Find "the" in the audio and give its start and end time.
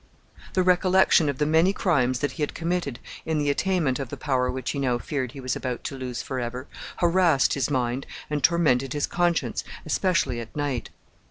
0.53-0.63, 1.37-1.45, 3.37-3.51, 4.09-4.17